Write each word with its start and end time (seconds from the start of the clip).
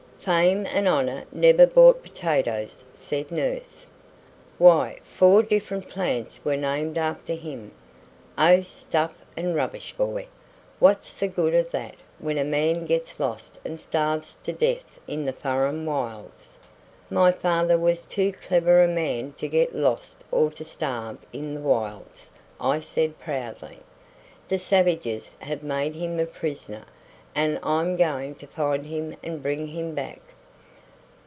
"Fame 0.23 0.67
and 0.71 0.87
honour 0.87 1.25
never 1.31 1.65
bought 1.65 2.03
potatoes," 2.03 2.83
said 2.93 3.31
nurse. 3.31 3.87
"Why, 4.59 4.99
four 5.03 5.41
different 5.41 5.89
plants 5.89 6.45
were 6.45 6.55
named 6.57 6.95
after 6.95 7.33
him." 7.33 7.71
"Oh, 8.37 8.61
stuff 8.61 9.15
and 9.35 9.55
rubbish, 9.55 9.95
boy! 9.97 10.27
What's 10.77 11.11
the 11.15 11.27
good 11.27 11.55
of 11.55 11.71
that 11.71 11.95
when 12.19 12.37
a 12.37 12.43
man 12.43 12.85
gets 12.85 13.19
lost 13.19 13.57
and 13.65 13.79
starves 13.79 14.35
to 14.43 14.53
death 14.53 14.99
in 15.07 15.25
the 15.25 15.33
furren 15.33 15.87
wilds!" 15.87 16.59
"My 17.09 17.31
father 17.31 17.79
was 17.79 18.05
too 18.05 18.31
clever 18.31 18.83
a 18.83 18.87
man 18.87 19.33
to 19.39 19.47
get 19.47 19.73
lost 19.73 20.23
or 20.31 20.51
to 20.51 20.63
starve 20.63 21.17
in 21.33 21.55
the 21.55 21.61
wilds," 21.61 22.29
I 22.59 22.79
said 22.79 23.17
proudly. 23.17 23.79
"The 24.49 24.59
savages 24.59 25.35
have 25.39 25.63
made 25.63 25.95
him 25.95 26.19
a 26.19 26.27
prisoner, 26.27 26.85
and 27.33 27.57
I'm 27.63 27.95
going 27.95 28.35
to 28.35 28.45
find 28.47 28.85
him 28.85 29.15
and 29.23 29.41
bring 29.41 29.67
him 29.67 29.95
back." 29.95 30.19